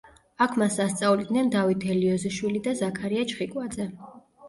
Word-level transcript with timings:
აქ 0.45 0.55
მას 0.61 0.77
ასწავლიდნენ 0.85 1.53
დავით 1.57 1.87
ელიოზიშვილი 1.97 2.65
და 2.71 2.77
ზაქარია 2.83 3.31
ჩხიკვაძე. 3.37 3.93